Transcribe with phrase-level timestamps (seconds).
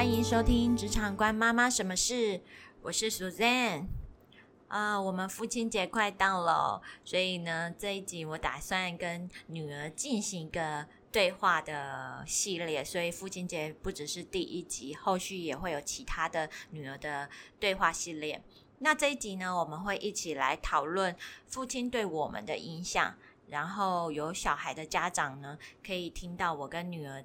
[0.00, 2.14] 欢迎收听《职场关妈妈什么事》，
[2.80, 3.84] 我是 Suzanne。
[4.66, 18.42] 啊，我们父亲节快到了，所以呢，这一集我打算跟女儿进行一个对话的系列，所以父亲节不只是第一集，后续也会有其他的女儿的对话系列。
[18.78, 21.14] 那这一集呢，我们会一起来讨论
[21.46, 23.16] 父亲对我们的影响，
[23.48, 27.22] 然后有小孩的家长呢，可以听到我跟女儿。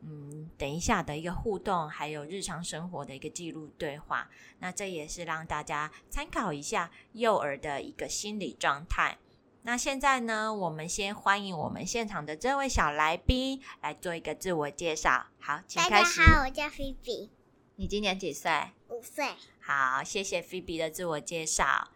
[0.00, 4.30] 嗯，等一下的一个互动，还有日常生活的一个记录对话，
[4.60, 9.18] 那这也是让大家参考一下幼儿的一个心理状态。
[9.62, 15.26] 那现在呢，我们先欢迎我们现场的这位小来宾来做一个自我介绍。
[15.40, 16.20] 好，请开始。
[16.20, 17.30] 大家好，我叫菲比，
[17.76, 18.50] 你今年几岁？
[18.88, 19.26] 五岁。
[19.60, 21.88] 好，谢谢菲比的自我介绍。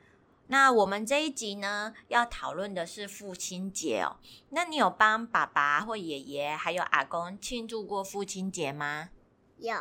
[0.53, 4.19] 那我们这一集呢，要讨论的是父亲节哦。
[4.51, 9.09] 那你有帮爸爸或爷爷还有阿公庆祝过父亲节吗？
[9.57, 9.75] 有。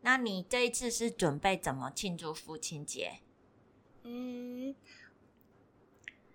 [0.00, 3.20] 那你这一次是准备怎么庆祝父亲节？
[4.02, 4.74] 嗯，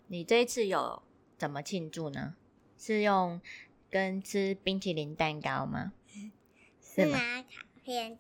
[0.06, 1.02] 你这一次有
[1.36, 2.36] 怎么庆祝呢？
[2.78, 3.42] 是用
[3.90, 5.94] 跟吃冰淇淋蛋糕吗？
[6.80, 8.16] 是拿卡片。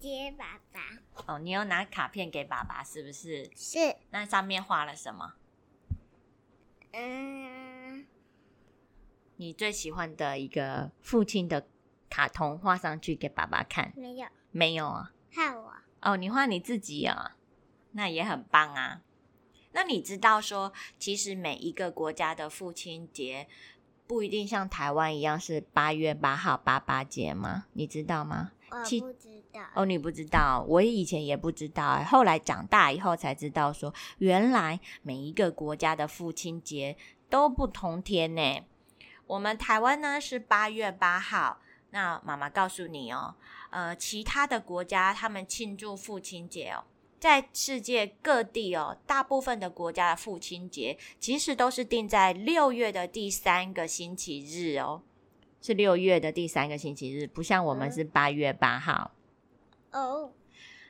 [0.00, 0.80] 接爸爸
[1.26, 3.50] 哦，你有拿卡片给爸爸是不是？
[3.54, 3.96] 是。
[4.10, 5.34] 那上面画了什么？
[6.92, 8.06] 嗯，
[9.36, 11.68] 你最喜欢的一个父亲的
[12.08, 13.92] 卡通画上去给爸爸看？
[13.94, 15.12] 没有，没有啊。
[15.34, 17.36] 画我哦，你画你自己啊，
[17.92, 19.02] 那也很棒啊。
[19.72, 23.46] 那你知道说，其实每一个国家的父亲节
[24.06, 27.66] 不一定像台湾一样是八月八号爸爸节吗？
[27.74, 28.52] 你知道吗？
[28.70, 36.96] 我不知道哦，你不知道，我以前也不知道，后来长大以后才知道，说原来每一个国家的父亲节
[37.28, 38.60] 都不同天呢。
[39.26, 41.60] 我们台湾呢是八月八号，
[41.90, 43.34] 那妈妈告诉你哦，
[43.70, 46.84] 呃，其他的国家他们庆祝父亲节哦，
[47.18, 55.02] 在世界各地哦，大部分的国家的父亲节其实都是定在六月的第三个星期日哦。
[55.60, 59.12] 是六月的第三个星期日，不像我们是八月八号。
[59.92, 60.32] 哦，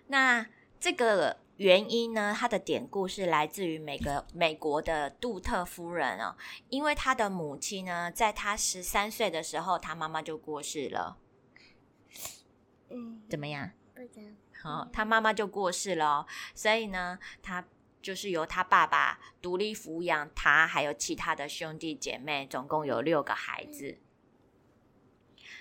[0.06, 0.46] 那
[0.78, 2.34] 这个原因呢？
[2.38, 6.36] 它的典故是来自于美国美国的杜特夫人哦，
[6.68, 11.18] 因为她的母亲呢，在她十三岁的时候，她妈妈就过世了。
[12.90, 13.70] 嗯，怎么样？
[13.94, 14.30] 不知道。
[14.62, 17.64] 好，她妈妈就过世了，所以呢，他
[18.02, 23.98] 就是由他爸爸独立抚养他，还有其他的兄弟姐妹，总共有六个孩子。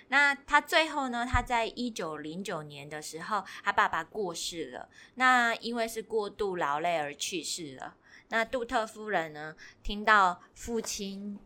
[0.09, 1.25] 那他最后呢？
[1.25, 4.89] 他在一九零九年的时候，他爸爸过世了。
[5.15, 7.95] 那因为是过度劳累而去世了。
[8.29, 11.39] 那杜特夫人呢，听到父亲，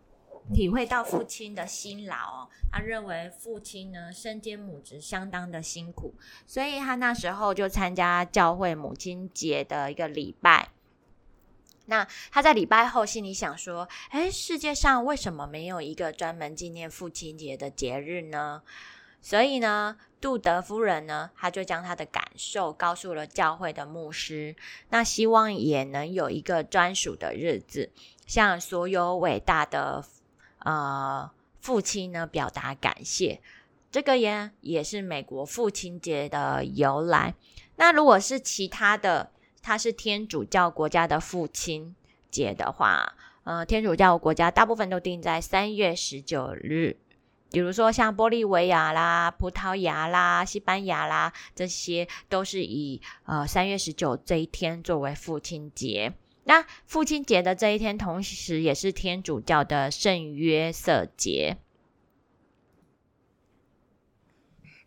[0.53, 6.13] 体会到父亲的辛劳哦，他认为父亲呢身兼母职相当的辛苦，
[6.45, 10.72] 所以他那时候就参加教会母亲节的一个礼拜。
[11.85, 18.61] 那他在礼拜后心里想说：“哎，世界上为什么没有一个专门纪念父亲节的节日呢？”
[19.21, 24.55] 所以呢，杜德夫人呢，他就将他的感受告诉了教会的牧师。
[24.89, 27.91] 那希望也能有一个专属的日子，
[28.25, 30.03] 向所有伟大的
[30.59, 31.29] 呃
[31.59, 33.41] 父亲呢表达感谢。
[33.91, 37.35] 这个也也是美国父亲节的由来。
[37.75, 39.32] 那如果是其他的。
[39.63, 41.95] 他是天主教国家的父亲
[42.29, 43.15] 节的话，
[43.45, 46.97] 呃，天主教国家大部分都定在三月十九日，
[47.49, 56.13] 比如说像玻利维亚啦、葡萄牙啦、西班牙啦，这些都是以呃三月十九这一天作为父亲节。
[56.43, 61.55] 那父亲节的这一天，同时也是天主教的圣约瑟节。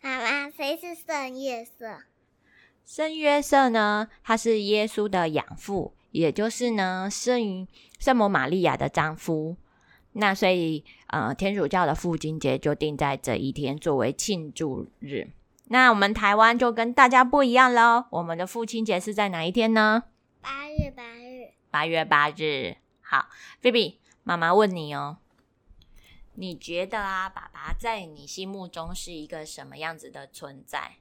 [0.01, 2.03] 妈妈，谁是圣约瑟？
[2.87, 7.67] 圣约瑟呢，他是耶稣的养父，也就是呢圣
[7.99, 9.57] 圣母玛利亚的丈夫。
[10.13, 15.27] 那所以，呃，天主教的父亲节就定在这一天作为庆祝日。
[15.65, 20.05] 那我们台湾就跟大家不一样喽，我们的父亲节是在哪一天呢？
[20.39, 21.51] 八月八日。
[21.69, 22.77] 八月八日。
[23.01, 23.27] 好，
[23.59, 25.17] 菲比，妈妈问你哦，
[26.35, 30.93] 你觉得啊，爸爸在你心目中是一个什么样子的存在？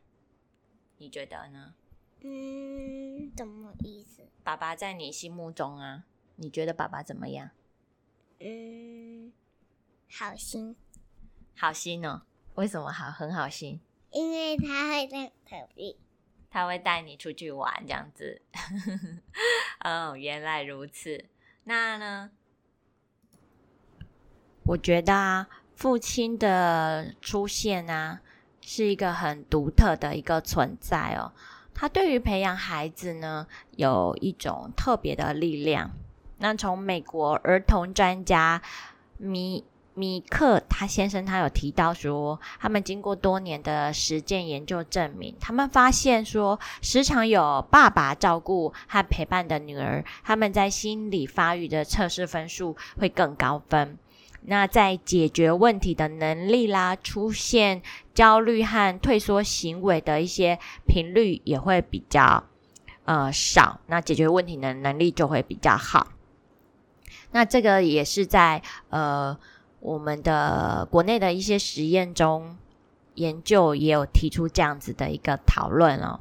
[0.98, 1.74] 你觉得呢？
[2.22, 4.22] 嗯，怎么意思？
[4.42, 6.04] 爸爸在你心目中啊？
[6.36, 7.50] 你觉得爸爸怎么样？
[8.40, 9.32] 嗯，
[10.10, 10.74] 好心，
[11.54, 12.22] 好心哦。
[12.54, 13.10] 为什么好？
[13.10, 13.80] 很好心？
[14.10, 15.96] 因为他会带特别，
[16.50, 18.40] 他会带你出去玩这样子。
[19.84, 21.26] 哦，原来如此。
[21.64, 22.30] 那呢？
[24.64, 28.22] 我觉得啊，父亲的出现啊。
[28.68, 31.30] 是一个很独特的一个存在哦。
[31.72, 33.46] 他对于培养孩子呢，
[33.76, 35.92] 有一种特别的力量。
[36.38, 38.60] 那从美国儿童专家
[39.18, 39.62] 米
[39.94, 53.96] 米克他先生，他有提到说，他们经过多年的实践研究证明，他们发现说，时常有爸爸照顾和陪伴的女儿，他们在心理发育的测试分数会更高分。
[54.48, 57.82] 那在解决问题的能力啦，出现
[58.14, 62.44] 焦虑和退缩行为的一些频率也会比较
[63.06, 66.12] 呃少，那解决问题的能力就会比较好。
[67.32, 69.36] 那这个也是在呃
[69.80, 72.56] 我们的国内的一些实验中
[73.14, 76.20] 研究也有提出这样子的一个讨论哦。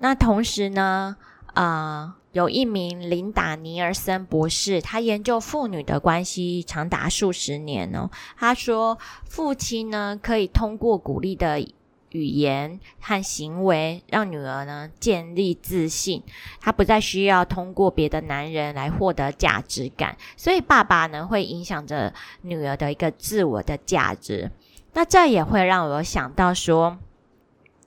[0.00, 1.16] 那同时呢，
[1.54, 2.18] 啊。
[2.32, 8.10] 有一名琳达尼尔森博士，他研究父女的关系长达数十年哦。
[8.38, 11.60] 他说，父亲呢可以通过鼓励的
[12.08, 16.22] 语言和行为，让女儿呢建立自信。
[16.58, 24.50] 他不再需要通过别的男人来获得价值感，所以爸爸呢会影响着女儿的一个自我的价值。
[24.94, 26.96] 那这也会让我想到说，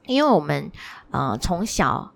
[0.05, 0.71] 因为我们
[1.09, 2.11] 呃从小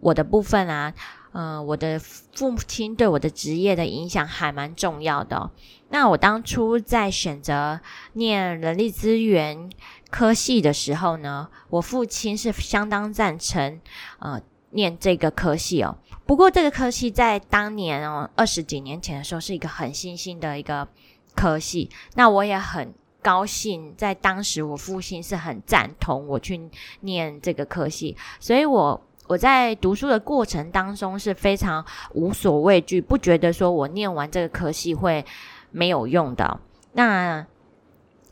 [0.00, 0.92] 我的部分啊。
[1.40, 5.52] 嗯，我的父亲对我的职业的影响还蛮重要的。
[5.88, 7.78] 那我当初在选择
[8.14, 9.70] 念人力资源
[10.10, 13.80] 科系的时候呢，我父亲是相当赞成
[14.18, 15.98] 呃念这个科系哦。
[16.26, 20.88] 不过这个科系在当年哦二十几年前的时候是一个很新兴的一个
[21.36, 21.88] 科系。
[22.16, 22.92] 那我也很
[23.22, 26.68] 高兴，在当时我父亲是很赞同我去
[27.02, 29.04] 念这个科系，所以我。
[29.28, 31.84] 我在读书的过程当中是非常
[32.14, 35.24] 无所畏惧，不觉得说我念完这个科系会
[35.70, 36.58] 没有用的。
[36.94, 37.46] 那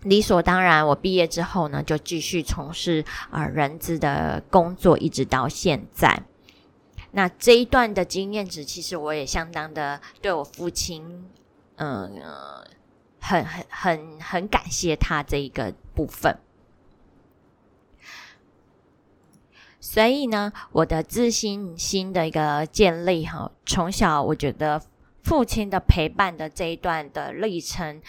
[0.02, 6.22] 理所当然，我毕业之后呢，就继续从事啊人资的工作，一直到现在。
[7.12, 11.26] 那这一段的经验值，其实我也相当的对我父亲，
[11.76, 12.12] 嗯，
[13.20, 16.38] 很很很很感谢他这一个部分。
[19.96, 24.82] 所以呢，我的自信心的一个建立哈，从小我觉得
[25.22, 28.02] 父亲的陪伴的这一段的历程，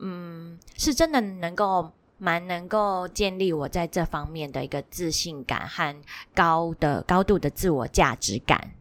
[0.00, 5.94] 嗯，是真的能够蛮能够建立我在这方面的一个自信感和
[6.34, 8.72] 高的高度的自我价值感。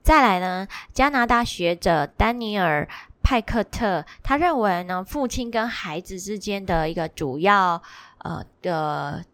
[0.00, 2.88] 再来呢，加拿大学者丹尼尔
[3.20, 7.82] 派克特他认为呢，父亲跟孩子之间的一个主要
[8.18, 9.24] 呃的。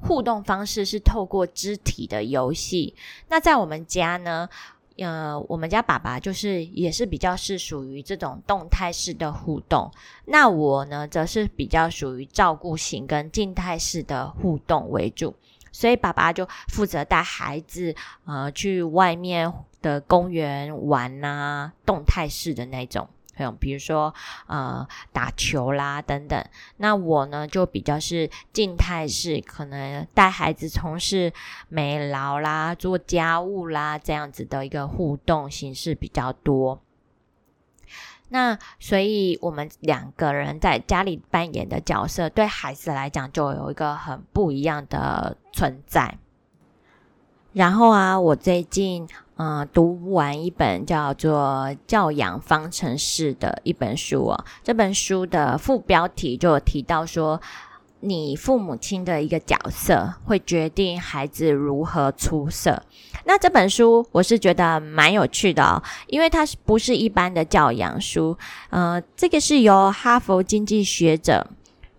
[0.00, 2.94] 互动方式是透过肢体的游戏。
[3.28, 4.48] 那在我们家呢，
[4.96, 9.90] 呃，我们家爸爸就是也是比较是属于这种动态式的互动。
[10.24, 15.34] 那我呢，则是比较属于照顾型跟静态式的互动为主。
[15.70, 17.94] 所以爸爸就负责带孩子
[18.24, 19.52] 呃去外面
[19.82, 23.08] 的公园玩啊，动态式的那种。
[23.58, 24.14] 比如说，
[24.46, 26.44] 呃，打球啦等等。
[26.78, 31.32] 那我呢，就比较是静态式，可能带孩子从事
[31.68, 36.80] 美劳啦、做家务啦这样子的一个互动形式比较多。
[38.30, 46.18] 那所以，我们两个人在家里扮演的角色，对孩子来讲就有一个很不一样的存在。
[47.58, 49.08] 然后啊，我最近。
[49.40, 54.44] 嗯，读完一本叫做《教养方程式》的一本书哦。
[54.64, 57.40] 这本书的副标题就有提到说，
[58.00, 62.82] 你父母亲的一个角色会决定孩子如何出色。
[63.26, 68.36] 那这本书我是觉得蛮有趣的哦，因为它是不是一般的教养书？
[68.70, 71.46] 呃，这个是由哈佛经济学者。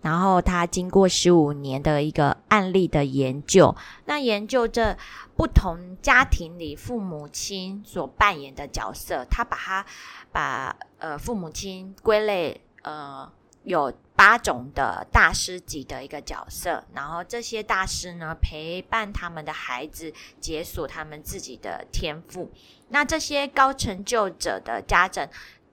[0.02, 3.76] 然后他经过十五年的一个案例的研究，
[4.06, 4.96] 那研究这
[5.36, 9.86] 不同家庭里父母亲所扮演的角色，他把他
[10.32, 13.30] 把呃父母亲归类呃
[13.64, 22.50] 有八种的大师级的一个角色，然后这些大师呢陪伴他们的孩子解锁他们自己的天赋，
[22.88, 25.28] 那这些高成就者的家长。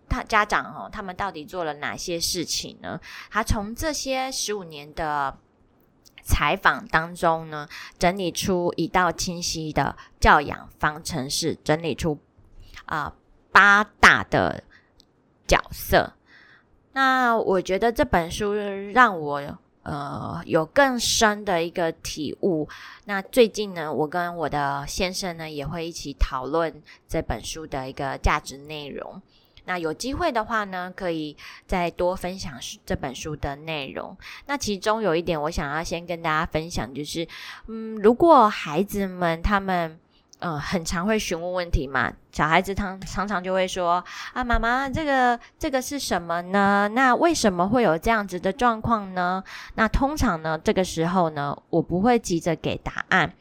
[0.09, 2.99] 他家长哦，他们到底做了哪些事情呢？
[3.29, 5.37] 他从这些十五年的
[6.23, 12.19] 采访当中呢，整理出一道清晰的教养方程式，整理出
[12.85, 13.13] 啊
[13.51, 14.63] 八大的
[15.47, 16.13] 角色。
[16.93, 18.53] 那我觉得这本书
[18.93, 22.67] 让我呃有更深的一个体悟。
[23.05, 29.21] 那最近呢，我跟我的先生呢也会一起讨论这本书的一个价值内容。
[29.67, 34.17] 那有机会的话呢，可以再多分享这本书的内容。
[34.47, 37.27] 那其中有一点，我想要先跟大家分享，就是
[37.67, 39.99] 嗯，如果孩子们他们。
[40.39, 46.87] 嗯，很常会询问问题嘛，小孩子常常常就会说啊，妈妈，这个这个是什么呢？
[46.93, 49.43] 那为什么会有这样子的状况呢？
[49.73, 53.33] 那通常呢，这个时候呢，我不会急着给答案，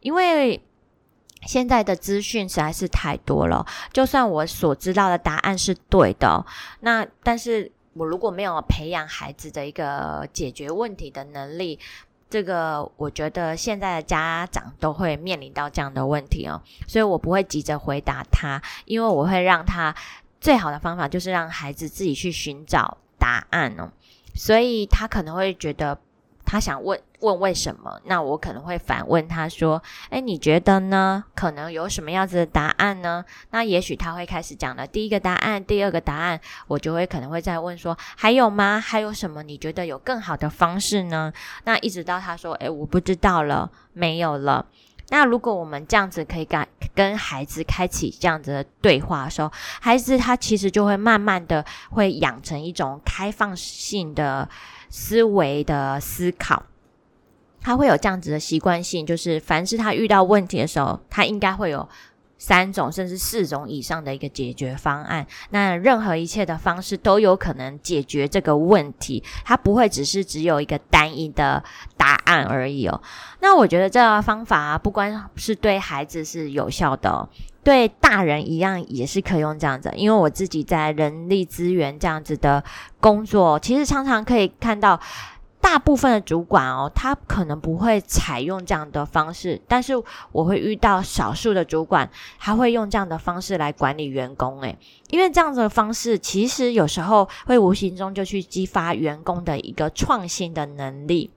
[0.00, 0.58] 因为
[1.48, 3.64] 现在的资讯实在是太多了。
[3.90, 6.44] 就算我所知道的答案是对的，
[6.80, 11.78] 那但是我如果没有培养孩子的一个解决问题的能力。
[12.28, 19.94] 这个我觉得现在的家长都会面临到这样的问题哦，所以我不会急着回答他，因为我会让他
[20.38, 23.90] 最好的方法就是让孩子自己去寻找答案哦，
[24.34, 25.98] 所以他可能会觉得。
[26.50, 31.22] 他想问问为什么，那我可能会反问他说：“哎，你觉得呢？
[31.34, 38.80] 可能有什么样子的答案呢？”那也许他会开始讲了第一个答案，第二个答案，我就会可能会再问说：“还有吗？
[38.80, 39.42] 还有什么？
[39.42, 41.30] 你觉得有更好的方式呢？”
[41.64, 44.64] 那一直到他说：“哎，我不知道了，没有了。”
[45.10, 49.50] 那如果我们这样子可以跟跟孩子开启这样子的对话的时候，
[49.80, 54.48] 孩子他其实就会慢慢的会养成一种开放性的。
[54.88, 56.64] 思维的思考，
[57.60, 61.88] 他会有这样子的习惯性，就是凡是他遇到问题的时候，他应该会有
[62.38, 65.26] 三种甚至四种以上的一个解决方案。
[65.50, 71.62] 那任何一切的方式都有可能解决这个问题，它不会只是只有一个单一的
[71.96, 73.02] 答案而已哦。
[73.40, 77.28] 那我觉得这个方法不光是对孩子是有效的。
[77.64, 82.64] 对大人一样也是可以用这样子，因为我自己在人力资源这样子的
[82.98, 84.98] 工作，其实常常可以看到
[85.60, 89.92] 大部分的主管哦，他可能不会采用这样的方式，但是
[90.32, 94.78] 我会遇到少数的主管，他会用这样的方式来管理员工，诶，
[95.10, 101.30] 因为这样子的方式其实有时候会无形中就去激发员工的一个创新的能力。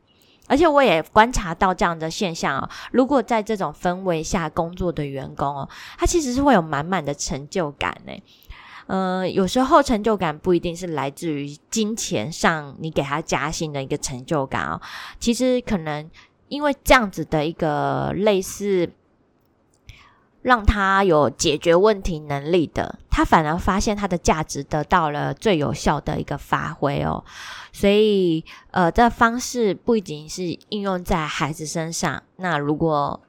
[0.47, 8.21] 而且我也观察到这样的现象哦，如果在这种氛围下工作的员工哦，他其实是会有满满的成就感诶。
[8.91, 14.81] 嗯，有时候成就感不一定是来自于金钱上，你给他加薪的一个成就感哦，
[15.17, 16.09] 其实可能
[16.49, 18.91] 因为这样子的一个类似。
[20.43, 27.23] 让他有解决问题能力的，他反而发现他的价值得到了最有效的一个发挥哦。
[27.71, 32.23] 所以，呃，这方式不仅是应用在孩子身上。
[32.37, 33.21] 那如果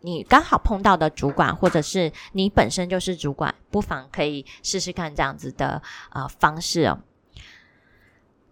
[0.00, 7.00] 你刚好碰到的主管，或者是你本身就是主管，不妨可以试试看这样子的呃方式哦。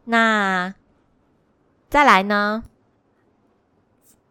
[0.04, 0.74] 那
[1.88, 2.64] 再来呢，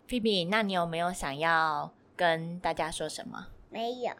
[0.07, 3.47] 菲比，那你有没有想要跟大家说什么？
[3.69, 4.13] 没有，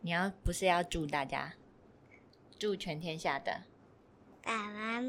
[0.00, 1.54] 你要不是要祝大家，
[2.58, 3.62] 祝全天下的
[4.42, 5.00] 爸爸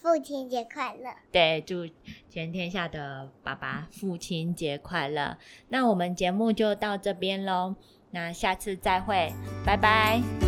[0.00, 1.10] 父亲节快乐。
[1.30, 1.88] 对，祝
[2.28, 5.36] 全天下的爸爸父亲节快乐。
[5.68, 7.74] 那我们节目就到这边喽，
[8.10, 9.32] 那下次再会，
[9.66, 10.47] 拜拜。